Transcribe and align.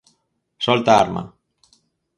Solta 0.65 0.91
a 0.95 0.97
arma! 1.03 1.23